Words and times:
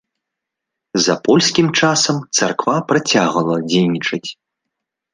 За 1.07 1.15
польскім 1.27 1.67
часам 1.83 2.17
царква 2.41 2.77
працягвала 2.91 3.63
дзейнічаць. 3.71 4.27